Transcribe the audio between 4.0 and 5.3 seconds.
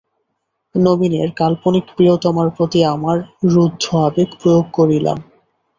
আবেগ প্রয়োগ করিলাম।